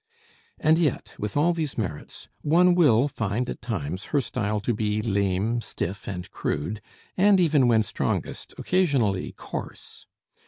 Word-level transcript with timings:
And 0.59 0.79
yet, 0.79 1.13
with 1.19 1.37
all 1.37 1.53
these 1.53 1.77
merits, 1.77 2.27
one 2.41 2.73
will 2.73 3.07
find 3.07 3.47
at 3.51 3.61
times 3.61 4.05
her 4.05 4.19
style 4.19 4.59
to 4.61 4.73
be 4.73 4.99
lame, 4.99 5.61
stiff, 5.61 6.07
and 6.07 6.27
crude, 6.31 6.81
and 7.15 7.39
even 7.39 7.67
when 7.67 7.83
strongest, 7.83 8.55
occasionally 8.57 9.31
coarse. 9.33 10.07